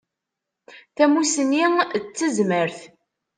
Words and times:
Tamussni 0.95 1.63
d 1.91 1.93
tazmert. 2.17 2.79